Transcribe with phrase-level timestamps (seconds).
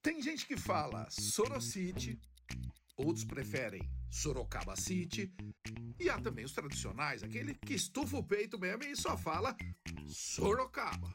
[0.00, 2.20] Tem gente que fala Sorocity,
[2.96, 5.32] outros preferem Sorocaba City,
[5.98, 9.56] e há também os tradicionais, aquele que estufa o peito mesmo e só fala
[10.06, 11.14] Sorocaba.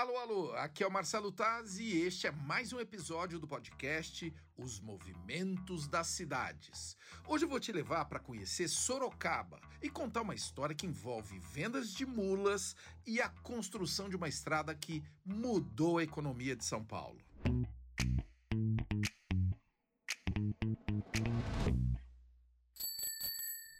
[0.00, 4.32] Alô, alô, aqui é o Marcelo Taz e este é mais um episódio do podcast
[4.56, 6.96] Os Movimentos das Cidades.
[7.28, 11.92] Hoje eu vou te levar para conhecer Sorocaba e contar uma história que envolve vendas
[11.92, 12.74] de mulas
[13.06, 17.20] e a construção de uma estrada que mudou a economia de São Paulo.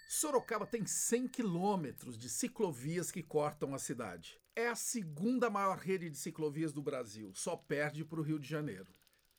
[0.07, 4.39] Sorocaba tem 100 quilômetros de ciclovias que cortam a cidade.
[4.61, 8.47] É a segunda maior rede de ciclovias do Brasil, só perde para o Rio de
[8.47, 8.93] Janeiro.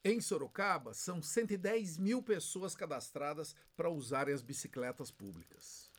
[0.03, 5.91] Em Sorocaba, são 110 mil pessoas cadastradas para usarem as bicicletas públicas.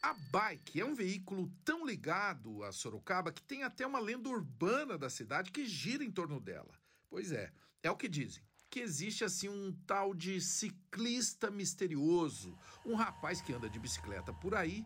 [0.00, 4.96] A bike é um veículo tão ligado a Sorocaba que tem até uma lenda urbana
[4.96, 6.72] da cidade que gira em torno dela.
[7.10, 7.52] Pois é,
[7.82, 13.52] é o que dizem que existe assim um tal de ciclista misterioso, um rapaz que
[13.52, 14.82] anda de bicicleta por aí,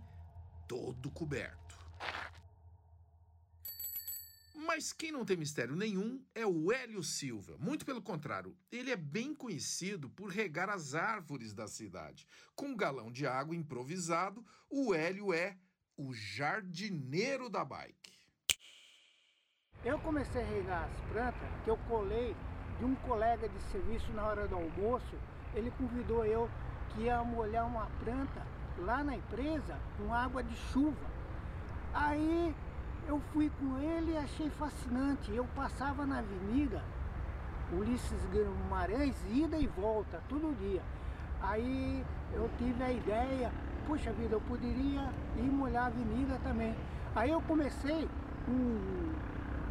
[0.66, 1.63] todo coberto.
[4.66, 7.56] Mas quem não tem mistério nenhum é o Hélio Silva.
[7.58, 12.26] Muito pelo contrário, ele é bem conhecido por regar as árvores da cidade.
[12.56, 15.58] Com um galão de água improvisado, o Hélio é
[15.98, 18.10] o jardineiro da bike.
[19.84, 22.34] Eu comecei a regar as plantas que eu colei
[22.78, 25.14] de um colega de serviço na hora do almoço,
[25.54, 26.50] ele convidou eu
[26.88, 28.46] que ia molhar uma planta
[28.78, 31.14] lá na empresa com água de chuva.
[31.92, 32.54] Aí
[33.08, 35.32] eu fui com ele e achei fascinante.
[35.32, 36.82] Eu passava na avenida
[37.72, 40.82] Ulisses Guimarães, ida e volta, todo dia.
[41.40, 43.52] Aí eu tive a ideia,
[43.86, 46.74] puxa vida, eu poderia ir molhar a avenida também.
[47.14, 48.08] Aí eu comecei
[48.46, 49.14] com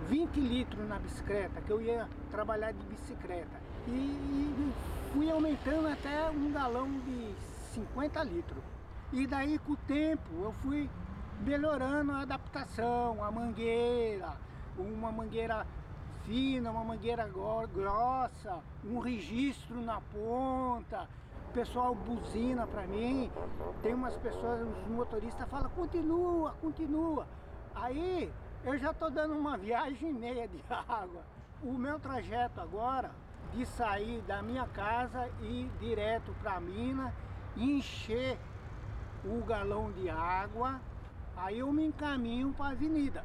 [0.09, 3.61] 20 litros na bicicleta, que eu ia trabalhar de bicicleta.
[3.87, 4.73] E, e
[5.11, 7.33] fui aumentando até um galão de
[7.73, 8.63] 50 litros.
[9.11, 10.89] E daí com o tempo eu fui
[11.41, 14.33] melhorando a adaptação, a mangueira,
[14.77, 15.65] uma mangueira
[16.25, 17.29] fina, uma mangueira
[17.73, 21.07] grossa, um registro na ponta.
[21.49, 23.31] O pessoal buzina para mim,
[23.83, 27.27] tem umas pessoas, os motoristas falam, continua, continua.
[27.75, 28.31] Aí
[28.63, 31.23] eu já estou dando uma viagem e meia de água.
[31.61, 33.11] O meu trajeto agora
[33.53, 37.13] de sair da minha casa e ir direto para a mina,
[37.55, 38.37] encher
[39.23, 40.81] o galão de água,
[41.37, 43.23] aí eu me encaminho para a avenida.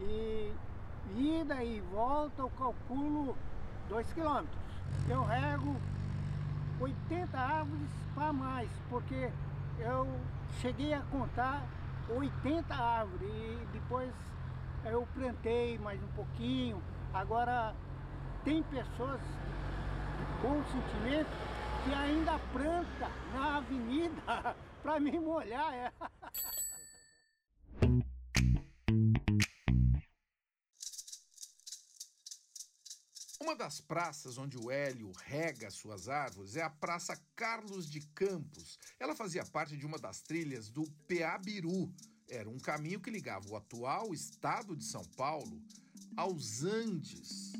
[0.00, 0.52] E
[1.16, 3.36] ida e volta eu calculo
[3.88, 4.58] 2 quilômetros.
[5.08, 5.76] Eu rego
[6.80, 9.30] 80 árvores para mais, porque
[9.78, 10.06] eu
[10.60, 11.62] cheguei a contar
[12.08, 14.12] 80 árvores e depois
[14.84, 16.82] eu plantei mais um pouquinho.
[17.12, 17.74] Agora
[18.44, 21.30] tem pessoas de bom sentimento
[21.84, 25.72] que ainda planta na avenida para me molhar.
[25.72, 25.92] É.
[33.46, 38.76] Uma das praças onde o Hélio rega suas árvores é a Praça Carlos de Campos.
[38.98, 41.94] Ela fazia parte de uma das trilhas do Peabiru,
[42.28, 45.62] era um caminho que ligava o atual estado de São Paulo
[46.16, 47.52] aos Andes.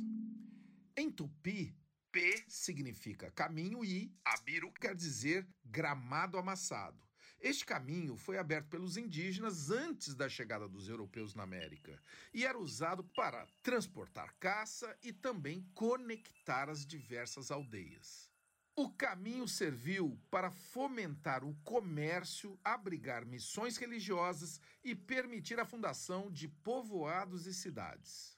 [0.96, 1.72] Em tupi,
[2.10, 7.05] P significa caminho e Abiru quer dizer gramado amassado.
[7.46, 11.96] Este caminho foi aberto pelos indígenas antes da chegada dos europeus na América
[12.34, 18.28] e era usado para transportar caça e também conectar as diversas aldeias.
[18.74, 26.48] O caminho serviu para fomentar o comércio, abrigar missões religiosas e permitir a fundação de
[26.48, 28.36] povoados e cidades.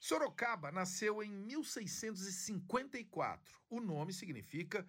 [0.00, 3.60] Sorocaba nasceu em 1654.
[3.70, 4.84] O nome significa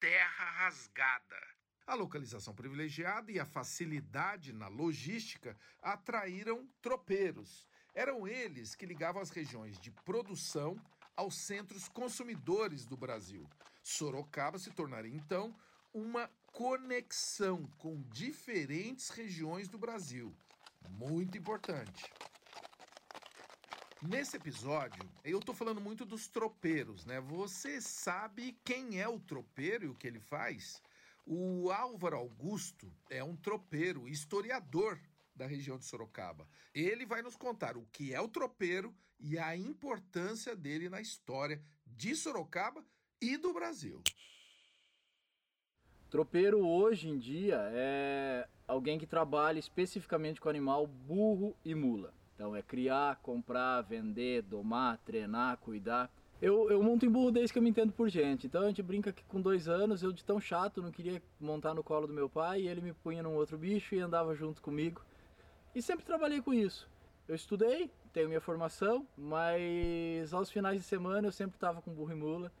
[0.00, 1.55] terra rasgada.
[1.86, 7.64] A localização privilegiada e a facilidade na logística atraíram tropeiros.
[7.94, 10.76] Eram eles que ligavam as regiões de produção
[11.14, 13.48] aos centros consumidores do Brasil.
[13.82, 15.54] Sorocaba se tornaria então
[15.94, 20.36] uma conexão com diferentes regiões do Brasil.
[20.90, 22.04] Muito importante.
[24.02, 27.20] Nesse episódio, eu estou falando muito dos tropeiros, né?
[27.20, 30.82] Você sabe quem é o tropeiro e o que ele faz?
[31.28, 35.00] O Álvaro Augusto é um tropeiro, historiador
[35.34, 36.46] da região de Sorocaba.
[36.72, 41.60] Ele vai nos contar o que é o tropeiro e a importância dele na história
[41.84, 42.84] de Sorocaba
[43.20, 44.00] e do Brasil.
[46.08, 52.14] Tropeiro hoje em dia é alguém que trabalha especificamente com animal burro e mula.
[52.36, 56.08] Então é criar, comprar, vender, domar, treinar, cuidar.
[56.40, 58.46] Eu, eu monto em burro desde que eu me entendo por gente.
[58.46, 61.72] Então a gente brinca que com dois anos eu de tão chato não queria montar
[61.72, 64.60] no colo do meu pai e ele me punha num outro bicho e andava junto
[64.60, 65.00] comigo.
[65.74, 66.88] E sempre trabalhei com isso.
[67.26, 72.12] Eu estudei, tenho minha formação, mas aos finais de semana eu sempre estava com burro
[72.12, 72.52] e mula.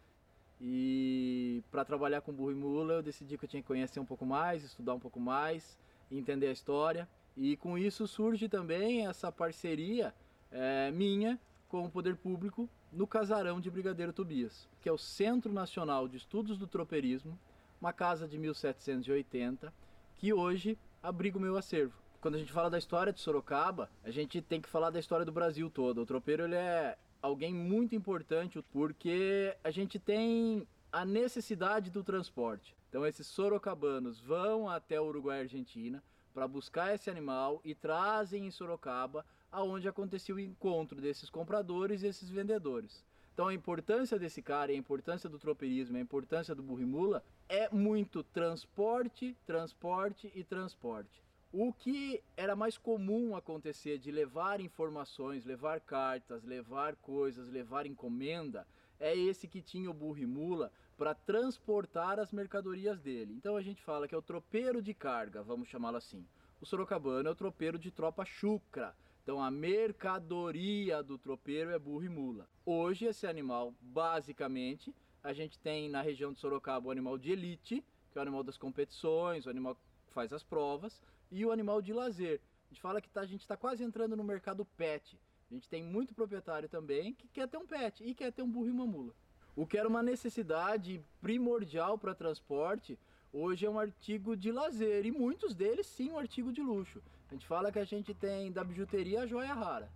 [0.58, 4.06] E para trabalhar com burro e mula eu decidi que eu tinha que conhecer um
[4.06, 5.78] pouco mais, estudar um pouco mais,
[6.10, 7.06] entender a história.
[7.36, 10.14] E com isso surge também essa parceria
[10.50, 11.38] é, minha
[11.68, 16.16] com o poder público no casarão de Brigadeiro Tobias, que é o Centro Nacional de
[16.16, 17.38] Estudos do Tropeirismo,
[17.78, 19.70] uma casa de 1780,
[20.14, 21.92] que hoje abriga o meu acervo.
[22.22, 25.26] Quando a gente fala da história de Sorocaba, a gente tem que falar da história
[25.26, 26.00] do Brasil todo.
[26.00, 32.74] O tropeiro ele é alguém muito importante porque a gente tem a necessidade do transporte.
[32.88, 36.02] Então esses sorocabanos vão até o Uruguai e Argentina
[36.32, 42.06] para buscar esse animal e trazem em Sorocaba aonde acontecia o encontro desses compradores e
[42.06, 43.04] esses vendedores.
[43.32, 48.22] Então a importância desse cara, a importância do tropeirismo, a importância do burrimula é muito
[48.22, 51.22] transporte, transporte e transporte.
[51.52, 58.66] O que era mais comum acontecer de levar informações, levar cartas, levar coisas, levar encomenda,
[58.98, 63.34] é esse que tinha o burrimula para transportar as mercadorias dele.
[63.34, 66.26] Então a gente fala que é o tropeiro de carga, vamos chamá-lo assim.
[66.60, 68.94] O sorocabano é o tropeiro de tropa chucra,
[69.26, 72.48] então a mercadoria do tropeiro é burro e mula.
[72.64, 77.84] Hoje esse animal, basicamente, a gente tem na região de Sorocaba o animal de elite,
[78.12, 81.82] que é o animal das competições, o animal que faz as provas, e o animal
[81.82, 82.40] de lazer.
[82.66, 85.18] A gente fala que tá, a gente está quase entrando no mercado pet.
[85.50, 88.48] A gente tem muito proprietário também que quer ter um pet e quer ter um
[88.48, 89.12] burro e uma mula.
[89.56, 92.96] O que era uma necessidade primordial para transporte,
[93.32, 97.02] hoje é um artigo de lazer e muitos deles sim um artigo de luxo.
[97.28, 99.90] A gente fala que a gente tem da bijuteria a joia rara.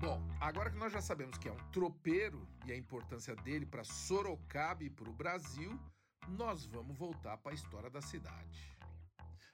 [0.00, 3.84] Bom, agora que nós já sabemos que é um tropeiro e a importância dele para
[3.84, 5.78] Sorocaba e para o Brasil,
[6.28, 8.76] nós vamos voltar para a história da cidade.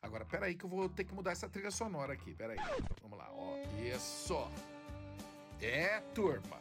[0.03, 2.59] Agora, peraí que eu vou ter que mudar essa trilha sonora aqui, peraí.
[3.03, 3.57] Vamos lá, ó,
[3.95, 4.35] isso.
[5.61, 6.59] É, turma,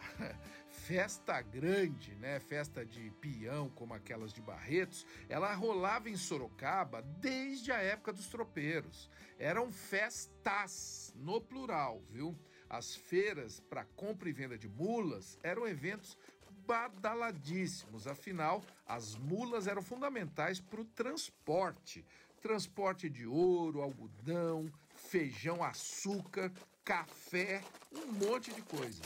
[0.89, 2.39] festa grande, né?
[2.39, 8.25] Festa de peão, como aquelas de Barretos, ela rolava em Sorocaba desde a época dos
[8.25, 9.07] tropeiros.
[9.37, 12.35] Eram festas, no plural, viu?
[12.67, 16.17] As feiras para compra e venda de mulas eram eventos
[16.65, 22.03] badaladíssimos, afinal, as mulas eram fundamentais para o transporte.
[22.41, 26.51] Transporte de ouro, algodão, feijão, açúcar,
[26.83, 27.61] café,
[27.91, 29.03] um monte de coisa.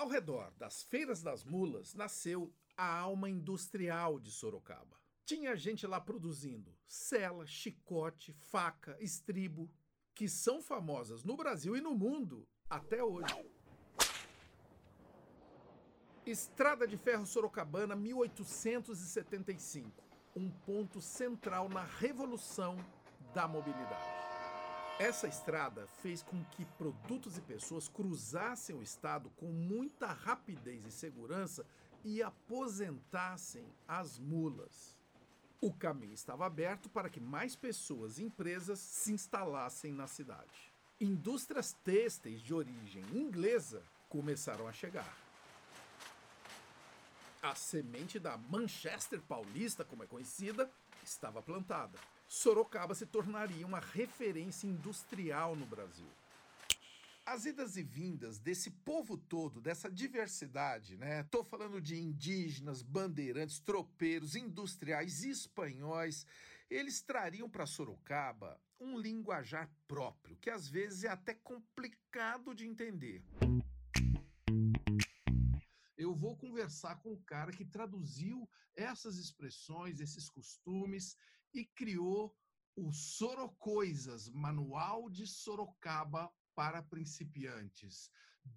[0.00, 4.98] Ao redor das feiras das mulas nasceu a alma industrial de Sorocaba.
[5.26, 9.70] Tinha gente lá produzindo sela, chicote, faca, estribo,
[10.14, 13.34] que são famosas no Brasil e no mundo até hoje.
[16.24, 20.02] Estrada de Ferro Sorocabana, 1875.
[20.34, 22.78] Um ponto central na revolução
[23.34, 24.09] da mobilidade.
[25.00, 30.90] Essa estrada fez com que produtos e pessoas cruzassem o estado com muita rapidez e
[30.90, 31.64] segurança
[32.04, 34.94] e aposentassem as mulas.
[35.58, 40.70] O caminho estava aberto para que mais pessoas e empresas se instalassem na cidade.
[41.00, 45.16] Indústrias têxteis de origem inglesa começaram a chegar.
[47.42, 50.70] A semente da Manchester Paulista, como é conhecida,
[51.02, 51.98] estava plantada.
[52.30, 56.06] Sorocaba se tornaria uma referência industrial no Brasil.
[57.26, 61.24] As idas e vindas desse povo todo, dessa diversidade, né?
[61.24, 66.24] Tô falando de indígenas, bandeirantes, tropeiros, industriais, espanhóis.
[66.70, 73.24] Eles trariam para Sorocaba um linguajar próprio, que às vezes é até complicado de entender
[76.00, 81.14] eu vou conversar com o cara que traduziu essas expressões, esses costumes
[81.52, 82.34] e criou
[82.76, 88.10] o Sorocoisas, Manual de Sorocaba para Principiantes.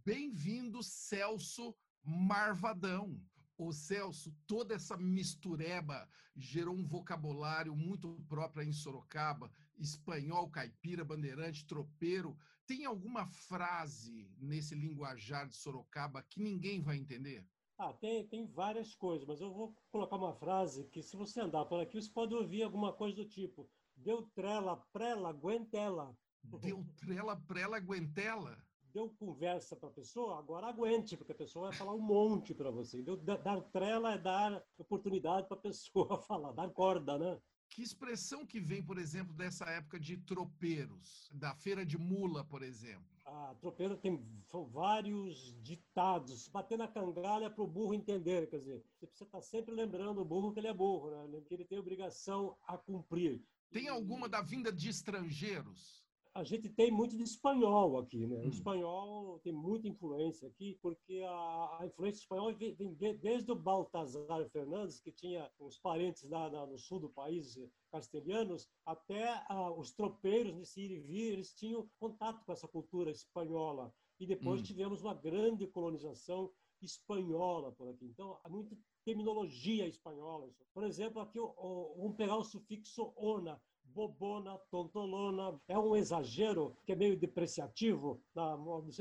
[0.05, 3.19] Bem-vindo, Celso Marvadão.
[3.57, 11.65] Ô Celso, toda essa mistureba gerou um vocabulário muito próprio em Sorocaba, espanhol, caipira, bandeirante,
[11.65, 12.38] tropeiro.
[12.65, 17.47] Tem alguma frase nesse linguajar de Sorocaba que ninguém vai entender?
[17.77, 21.65] Ah, tem, tem várias coisas, mas eu vou colocar uma frase que, se você andar
[21.65, 26.15] por aqui, você pode ouvir alguma coisa do tipo: Deu trela, prela, guentela.
[26.44, 28.58] Deu trela, prela, guentela?
[28.94, 32.70] deu conversa para a pessoa, agora aguente, porque a pessoa vai falar um monte para
[32.70, 33.01] você.
[33.01, 37.42] Deu, dar trela é dar oportunidade para a pessoa falar, dar corda, né?
[37.74, 42.62] Que expressão que vem, por exemplo, dessa época de tropeiros, da feira de mula, por
[42.62, 43.18] exemplo?
[43.25, 44.24] A tropeira tem
[44.72, 46.48] vários ditados.
[46.50, 50.22] Bater na cangalha para o burro entender, quer dizer, você precisa estar tá sempre lembrando
[50.22, 51.42] o burro que ele é burro, né?
[51.48, 53.42] que ele tem obrigação a cumprir.
[53.72, 56.02] Tem alguma da vinda de estrangeiros?
[56.36, 58.38] A gente tem muito de espanhol aqui, né?
[58.38, 58.50] O hum.
[58.50, 64.50] espanhol tem muita influência aqui, porque a, a influência espanhola vem, vem, desde o Baltazar
[64.50, 67.56] Fernandes, que tinha os parentes lá, lá no sul do país,
[67.92, 73.12] castelhanos, até ah, os tropeiros nesse ir e vir, eles tinham contato com essa cultura
[73.12, 73.94] espanhola.
[74.20, 74.63] E depois hum.
[74.63, 78.06] tivemos uma grande colonização espanhola por aqui.
[78.06, 78.75] Então, há muita
[79.06, 80.50] terminologia espanhola.
[80.74, 83.62] Por exemplo, aqui vamos pegar o sufixo ona,
[83.93, 85.59] bobona, tontolona.
[85.67, 88.21] É um exagero que é meio depreciativo,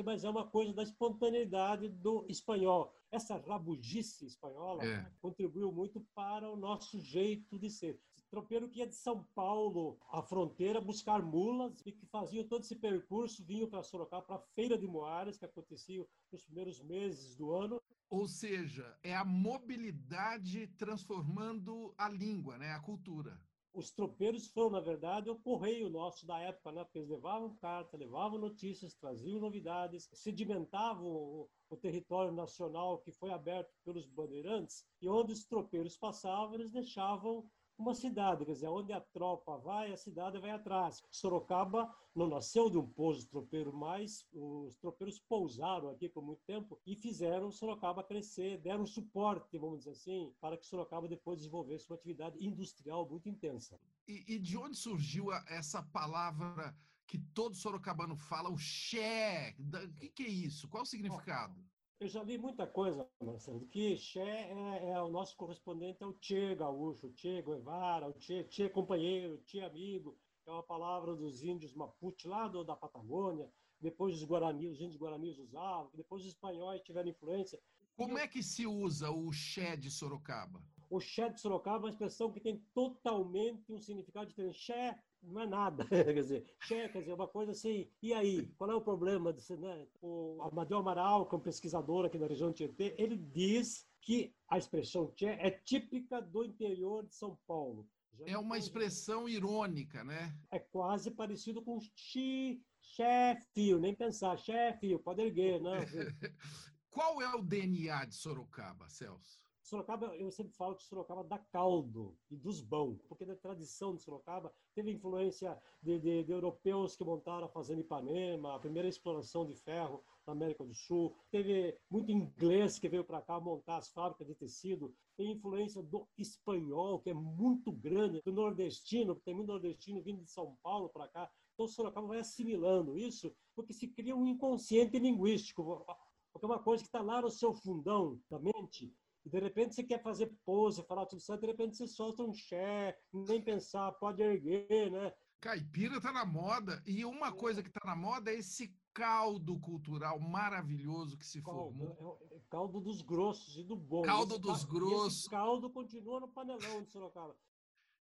[0.05, 2.93] mas é uma coisa da espontaneidade do espanhol.
[3.11, 5.07] Essa rabugice espanhola é.
[5.21, 8.01] contribuiu muito para o nosso jeito de ser.
[8.31, 12.77] Tropeiro que ia de São Paulo à fronteira buscar mulas e que faziam todo esse
[12.77, 17.53] percurso, vinham para Sorocaba, para a Feira de Moares, que acontecia nos primeiros meses do
[17.53, 17.79] ano.
[18.09, 23.39] Ou seja, é a mobilidade transformando a língua, né, a cultura
[23.75, 26.85] os tropeiros foram, na verdade, o correio nosso da época, né?
[26.85, 33.31] Porque eles levavam carta, levavam notícias, traziam novidades, sedimentavam o, o, território nacional que foi
[33.31, 37.49] aberto pelos bandeirantes, e onde os tropeiros passavam, eles deixavam
[37.83, 41.03] uma cidade, quer dizer, onde a tropa vai, a cidade vai atrás.
[41.11, 46.81] Sorocaba não nasceu de um pouso tropeiro, mas os tropeiros pousaram aqui por muito tempo
[46.87, 51.97] e fizeram Sorocaba crescer, deram suporte, vamos dizer assim, para que Sorocaba depois desenvolvesse uma
[51.97, 53.79] atividade industrial muito intensa.
[54.07, 56.75] E, e de onde surgiu a, essa palavra
[57.07, 59.55] que todo sorocabano fala, o xé?
[59.59, 60.67] O que, que, é isso?
[60.69, 61.55] Qual o significado?
[62.03, 66.57] Eu já li muita coisa, Marcelo, que Che é, é, o nosso correspondente ao Che
[66.57, 71.73] gaúcho, o Che Guevara, o Che, che companheiro, Che amigo, é uma palavra dos índios
[71.75, 73.49] Mapuche lá do, da Patagônia,
[73.81, 77.63] depois os Guarani, os índios Guaranis usavam, depois os espanhóis tiveram influência.
[77.95, 80.61] Como é que se usa o Che de Sorocaba?
[80.91, 84.59] O Che de Sorocaba é uma expressão que tem totalmente um significado diferente.
[84.59, 85.85] Che não é nada.
[85.89, 88.47] quer dizer, che, quer dizer, uma coisa assim, e aí?
[88.57, 89.33] Qual é o problema?
[89.33, 89.87] Desse, né?
[90.01, 94.35] O Amadeu Amaral, que é um pesquisador aqui na região de Tietê, ele diz que
[94.49, 97.89] a expressão che é típica do interior de São Paulo.
[98.13, 100.37] Já é uma expressão irônica, né?
[100.51, 105.73] É quase parecido com chi, chefe, nem pensar, chefe, pode erguer, não.
[106.91, 109.41] Qual é o DNA de Sorocaba, Celso?
[109.63, 114.03] Sorocaba, eu sempre falo que Sorocaba dá caldo e dos bons, porque na tradição de
[114.03, 119.47] Sorocaba teve influência de, de, de, europeus que montaram a Fazenda Ipanema, a primeira exploração
[119.47, 123.89] de ferro na América do Sul, teve muito inglês que veio para cá montar as
[123.89, 129.49] fábricas de tecido, tem influência do espanhol, que é muito grande, do nordestino, tem muito
[129.49, 131.31] nordestino vindo de São Paulo para cá.
[131.55, 135.85] Então Sorocaba vai assimilando isso, porque se cria um inconsciente linguístico,
[136.33, 138.93] porque é uma coisa que está lá no seu fundão da mente,
[139.25, 142.35] e de repente você quer fazer pose, falar tudo certo, de repente você solta um
[142.35, 145.13] xé, nem pensar, pode erguer, né?
[145.41, 146.81] Caipira tá na moda.
[146.87, 147.33] E uma é.
[147.33, 152.19] coisa que tá na moda é esse caldo cultural maravilhoso que se caldo, formou.
[152.31, 154.03] É, é, caldo dos grossos e do bom.
[154.03, 155.29] Caldo esse, dos grossos.
[155.29, 157.37] Caldo continua no panelão de Sorocaba.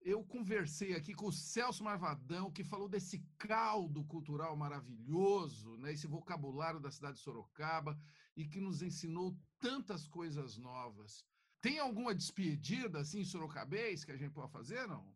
[0.03, 6.07] Eu conversei aqui com o Celso Marvadão, que falou desse caldo cultural maravilhoso, né, esse
[6.07, 7.99] vocabulário da cidade de Sorocaba,
[8.35, 11.25] e que nos ensinou tantas coisas novas.
[11.61, 15.15] Tem alguma despedida assim sorocabês que a gente pode fazer, não?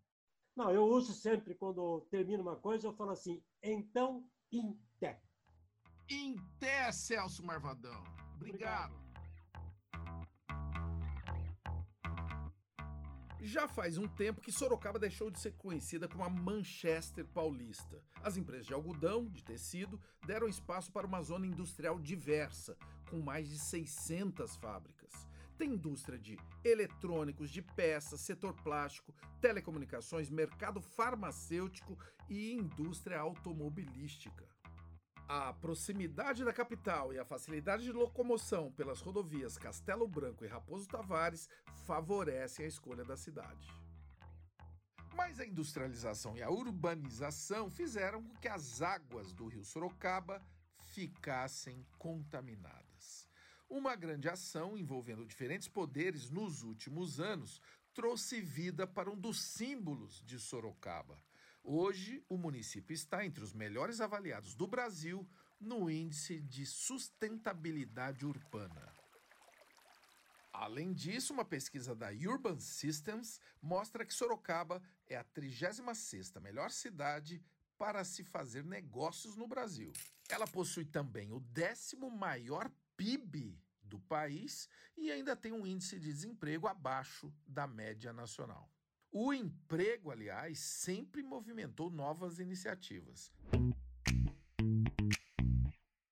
[0.55, 5.21] Não, eu uso sempre quando termino uma coisa, eu falo assim, então, em té.
[6.09, 8.05] Em té, Celso Marvadão.
[8.37, 8.95] Obrigado.
[8.95, 9.05] Obrigado.
[13.45, 18.03] Já faz um tempo que Sorocaba deixou de ser conhecida como a Manchester Paulista.
[18.23, 22.75] As empresas de algodão, de tecido, deram espaço para uma zona industrial diversa,
[23.05, 25.13] com mais de 600 fábricas.
[25.57, 31.97] Tem indústria de eletrônicos, de peças, setor plástico, telecomunicações, mercado farmacêutico
[32.29, 34.49] e indústria automobilística.
[35.29, 40.87] A proximidade da capital e a facilidade de locomoção pelas rodovias Castelo Branco e Raposo
[40.87, 41.49] Tavares
[41.87, 43.69] favorecem a escolha da cidade.
[45.15, 50.43] Mas a industrialização e a urbanização fizeram com que as águas do rio Sorocaba
[50.93, 52.94] ficassem contaminadas.
[53.69, 57.61] Uma grande ação envolvendo diferentes poderes nos últimos anos
[57.93, 61.23] trouxe vida para um dos símbolos de Sorocaba.
[61.63, 65.27] Hoje, o município está entre os melhores avaliados do Brasil
[65.59, 68.93] no Índice de Sustentabilidade Urbana.
[70.53, 77.43] Além disso, uma pesquisa da Urban Systems mostra que Sorocaba é a 36ª melhor cidade
[77.77, 79.93] para se fazer negócios no Brasil.
[80.29, 86.11] Ela possui também o décimo maior PIB do país e ainda tem um índice de
[86.13, 88.71] desemprego abaixo da média nacional.
[89.11, 93.33] O emprego, aliás, sempre movimentou novas iniciativas.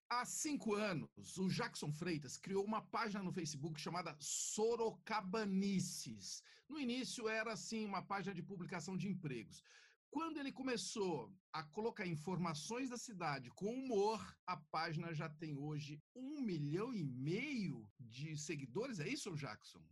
[0.08, 6.44] Há cinco anos, o Jackson Freitas criou uma página no Facebook chamada Sorocabanices.
[6.68, 9.64] No início era assim uma página de publicação de empregos.
[10.12, 15.98] Quando ele começou a colocar informações da cidade com humor, a página já tem hoje
[16.14, 19.00] um milhão e meio de seguidores.
[19.00, 19.82] É isso, Jackson?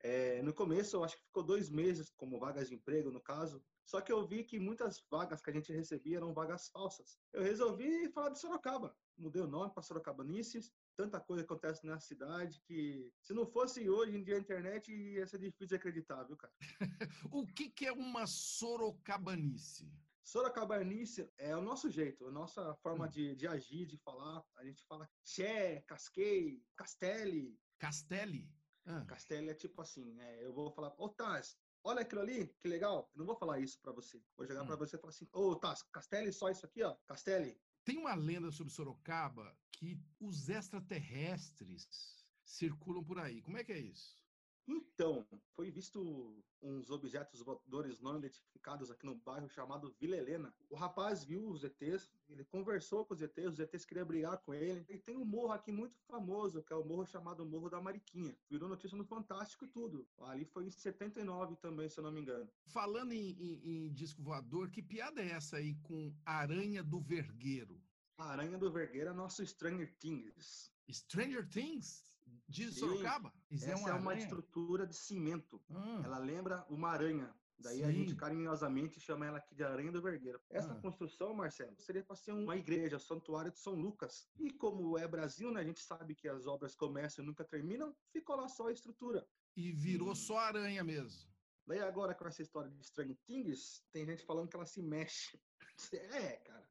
[0.00, 3.64] É, no começo, eu acho que ficou dois meses como vagas de emprego, no caso.
[3.86, 7.18] Só que eu vi que muitas vagas que a gente recebia eram vagas falsas.
[7.32, 8.94] Eu resolvi falar de Sorocaba.
[9.16, 10.70] Mudei o nome para Sorocabanices.
[10.96, 15.26] Tanta coisa acontece na cidade que, se não fosse hoje em dia a internet, ia
[15.26, 16.52] ser difícil de acreditar, viu, cara?
[17.32, 19.92] o que, que é uma Sorocabanice?
[20.22, 23.10] Sorocabanice é o nosso jeito, a nossa forma hum.
[23.10, 24.44] de, de agir, de falar.
[24.56, 27.58] A gente fala Xé, Casquei, Castelli.
[27.78, 28.48] Castelli?
[28.86, 29.04] Ah.
[29.06, 33.10] Castelli é tipo assim, é, eu vou falar, ô Taz, olha aquilo ali, que legal.
[33.14, 34.22] Eu não vou falar isso para você.
[34.36, 34.66] Vou jogar hum.
[34.66, 36.96] para você e falar assim, ô Taz, Castelli, só isso aqui, ó.
[37.06, 43.42] Castelli, tem uma lenda sobre Sorocaba que os extraterrestres circulam por aí.
[43.42, 44.24] Como é que é isso?
[44.66, 50.54] Então, foi visto uns objetos voadores não identificados aqui no bairro chamado Vila Helena.
[50.70, 54.54] O rapaz viu os ETs, ele conversou com os ETs, os ETs queriam brigar com
[54.54, 54.82] ele.
[54.88, 58.34] E tem um morro aqui muito famoso, que é o morro chamado Morro da Mariquinha.
[58.48, 60.08] Virou notícia no Fantástico e tudo.
[60.20, 62.50] Ali foi em 79 também, se eu não me engano.
[62.64, 67.83] Falando em, em, em disco voador, que piada é essa aí com Aranha do Vergueiro?
[68.16, 70.72] A Aranha do Vergueiro é nosso Stranger Things.
[70.90, 72.04] Stranger Things?
[72.48, 73.32] De Sorocaba?
[73.50, 75.60] Isso é essa é uma, é uma estrutura de cimento.
[75.70, 76.02] Hum.
[76.04, 77.34] Ela lembra uma aranha.
[77.58, 77.84] Daí Sim.
[77.84, 80.40] a gente carinhosamente chama ela aqui de Aranha do Vergueiro.
[80.50, 80.80] Essa ah.
[80.80, 84.28] construção, Marcelo, seria para ser uma igreja, santuário de São Lucas.
[84.38, 87.94] E como é Brasil, né, a gente sabe que as obras começam e nunca terminam,
[88.12, 89.26] ficou lá só a estrutura.
[89.56, 90.16] E virou hum.
[90.16, 91.32] só aranha mesmo.
[91.66, 95.40] Daí agora com essa história de Stranger Things, tem gente falando que ela se mexe.
[96.12, 96.68] É, cara.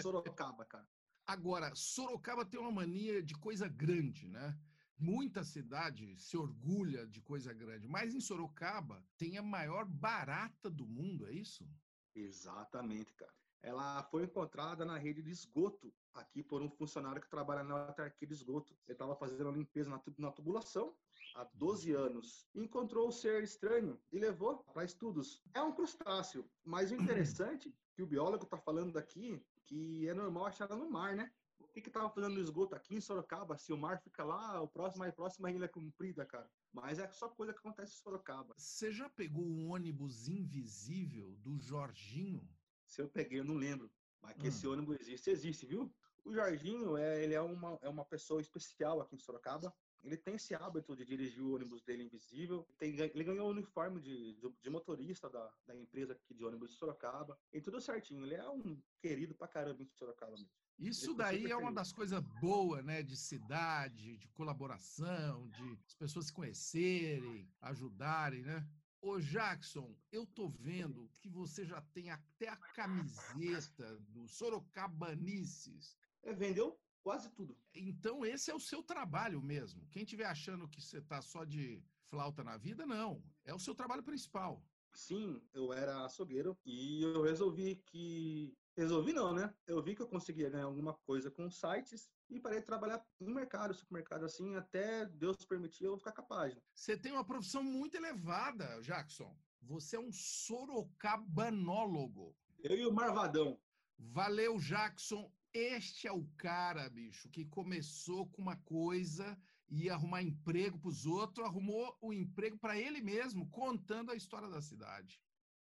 [0.00, 0.88] Sorocaba, cara.
[1.26, 4.58] Agora, Sorocaba tem uma mania de coisa grande, né?
[4.98, 10.86] Muita cidade se orgulha de coisa grande, mas em Sorocaba tem a maior barata do
[10.86, 11.68] mundo, é isso?
[12.14, 13.32] Exatamente, cara.
[13.62, 18.26] Ela foi encontrada na rede de esgoto aqui por um funcionário que trabalha na autarquia
[18.26, 18.72] de esgoto.
[18.86, 20.96] Ele estava fazendo a limpeza na, na tubulação
[21.34, 22.46] há 12 anos.
[22.54, 25.42] Encontrou o ser estranho e levou para estudos.
[25.54, 30.46] É um crustáceo, mas o interessante que o biólogo está falando aqui que é normal
[30.46, 31.30] achar ela no mar, né?
[31.78, 33.56] que que tava fazendo no esgoto aqui em Sorocaba?
[33.56, 36.50] Se o mar fica lá, o próximo mais próximo a ilha é comprida, cara.
[36.72, 38.54] Mas é só coisa que acontece em Sorocaba.
[38.56, 42.46] Você já pegou um ônibus invisível do Jorginho?
[42.86, 43.90] Se eu peguei, eu não lembro.
[44.20, 44.48] Mas que hum.
[44.48, 45.92] esse ônibus existe, existe, viu?
[46.24, 49.74] O Jorginho, é, ele é uma, é uma pessoa especial aqui em Sorocaba.
[50.08, 52.66] Ele tem esse hábito de dirigir o ônibus dele invisível.
[52.78, 56.70] Tem, ele ganhou o uniforme de, de, de, motorista da, da empresa aqui de ônibus
[56.70, 57.38] de Sorocaba.
[57.52, 58.24] E tudo certinho.
[58.24, 60.48] Ele é um querido pra caramba em Sorocaba mesmo.
[60.78, 63.02] Isso daí é uma das coisas boas, né?
[63.02, 68.66] De cidade, de colaboração, de as pessoas se conhecerem, ajudarem, né?
[69.02, 75.98] Ô Jackson, eu tô vendo que você já tem até a camiseta do Sorocabanices.
[76.22, 77.56] É, vendeu quase tudo.
[77.74, 79.88] Então esse é o seu trabalho mesmo.
[79.90, 83.24] Quem estiver achando que você tá só de flauta na vida, não.
[83.46, 84.62] É o seu trabalho principal.
[84.92, 89.52] Sim, eu era açougueiro e eu resolvi que Resolvi não, né?
[89.66, 93.34] Eu vi que eu conseguia ganhar alguma coisa com sites e parei de trabalhar no
[93.34, 96.54] mercado, supermercado assim, até Deus permitir eu ficar capaz.
[96.54, 96.60] Né?
[96.72, 99.36] Você tem uma profissão muito elevada, Jackson.
[99.62, 102.36] Você é um sorocabanólogo.
[102.62, 103.58] Eu e o Marvadão.
[103.98, 105.28] Valeu, Jackson.
[105.52, 109.36] Este é o cara, bicho, que começou com uma coisa
[109.68, 114.14] e ia arrumar emprego para os outros, arrumou o emprego para ele mesmo, contando a
[114.14, 115.20] história da cidade.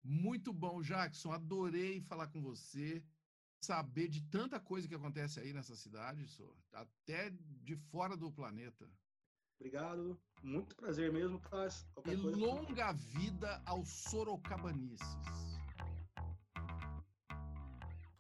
[0.03, 1.33] Muito bom, Jackson.
[1.33, 3.03] Adorei falar com você,
[3.61, 8.89] saber de tanta coisa que acontece aí nessa cidade, senhor, até de fora do planeta.
[9.59, 10.21] Obrigado.
[10.43, 11.87] Muito prazer mesmo, Taz.
[11.99, 12.37] E coisa...
[12.37, 15.52] longa vida aos sorocabanices.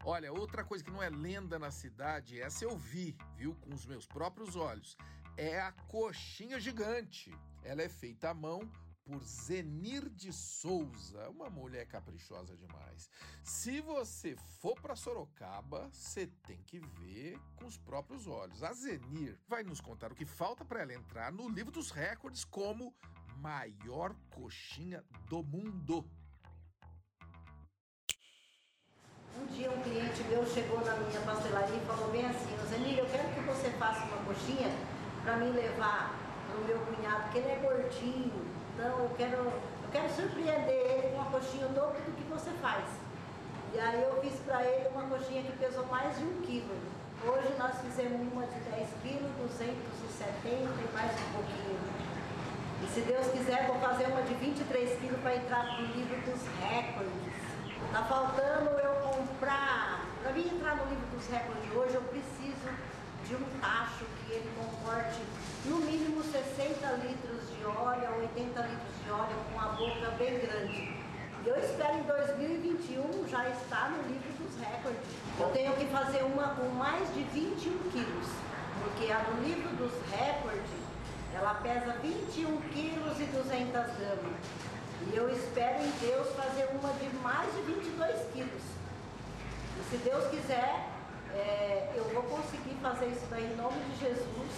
[0.05, 3.87] Olha, outra coisa que não é lenda na cidade, essa eu vi, viu, com os
[3.87, 4.97] meus próprios olhos,
[5.37, 7.33] é a coxinha gigante.
[7.63, 8.69] Ela é feita à mão
[9.05, 13.09] por Zenir de Souza, uma mulher caprichosa demais.
[13.45, 18.63] Se você for para Sorocaba, você tem que ver com os próprios olhos.
[18.65, 22.45] A Zenir vai nos contar o que falta para ela entrar no livro dos recordes
[22.45, 22.93] como
[23.37, 26.09] maior coxinha do mundo.
[29.43, 33.07] Um dia um cliente meu chegou na minha pastelaria e falou bem assim, Zenir, eu
[33.07, 34.71] quero que você faça uma coxinha
[35.25, 36.15] para me levar
[36.47, 41.17] pro meu cunhado, porque ele é gordinho, então eu quero, eu quero surpreender ele com
[41.17, 42.85] uma coxinha o dobro do que você faz.
[43.75, 46.79] E aí eu fiz para ele uma coxinha que pesou mais de um quilo.
[47.27, 51.81] Hoje nós fizemos uma de 10 quilos, 270 e mais um pouquinho.
[52.81, 56.43] E se Deus quiser, vou fazer uma de 23 quilos para entrar no livro dos
[56.61, 57.32] recordes.
[57.91, 60.07] Tá faltando eu comprar.
[60.23, 62.69] Para mim entrar no livro dos recordes hoje, eu preciso
[63.27, 65.21] de um tacho que ele comporte
[65.65, 70.39] no mínimo 60 litros de óleo a 80 litros de óleo com a boca bem
[70.39, 71.03] grande.
[71.45, 75.01] Eu espero em 2021 já estar no livro dos recordes.
[75.41, 78.29] Eu tenho que fazer uma com mais de 21 quilos,
[78.85, 80.83] porque a do livro dos recordes
[81.35, 84.73] ela pesa 21 quilos e 200 gramas.
[85.11, 88.63] E eu espero em Deus fazer uma de mais de 22 quilos.
[89.79, 90.87] E se Deus quiser,
[91.35, 94.53] é, eu vou conseguir fazer isso daí em nome de Jesus,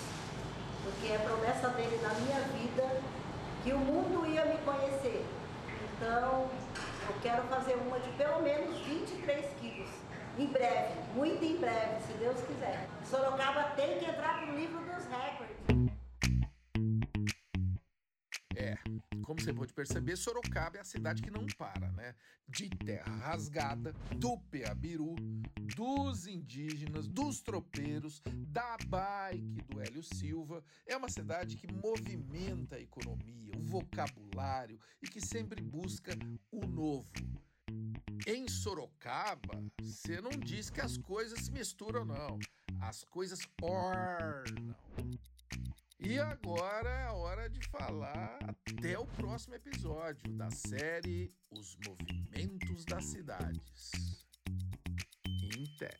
[0.83, 3.01] porque é promessa dele na minha vida
[3.63, 5.25] que o mundo ia me conhecer.
[5.97, 6.51] Então,
[7.09, 9.91] eu quero fazer uma de pelo menos 23 quilos.
[10.37, 12.89] Em breve, muito em breve, se Deus quiser.
[13.09, 15.54] Sorocaba tem que entrar pro livro dos recordes.
[18.57, 18.77] É,
[19.23, 22.14] como você pode perceber, Sorocaba é a cidade que não para, né?
[22.49, 25.17] De terra rasgada, do Peabiru,
[25.77, 30.62] dos indígenas, dos tropeiros, da bike do Hélio Silva.
[30.87, 36.12] É uma cidade que movimenta a economia, o vocabulário e que sempre busca
[36.53, 37.11] o novo.
[38.27, 42.38] Em Sorocaba, você não diz que as coisas se misturam, não.
[42.81, 44.75] As coisas ornam.
[46.07, 52.85] E agora é a hora de falar até o próximo episódio da série Os Movimentos
[52.85, 53.90] das Cidades.
[55.79, 55.99] Terra.